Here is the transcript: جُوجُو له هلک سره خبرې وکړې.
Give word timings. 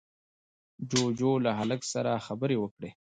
جُوجُو 0.89 1.31
له 1.45 1.51
هلک 1.59 1.81
سره 1.93 2.23
خبرې 2.25 2.57
وکړې. 2.59 2.89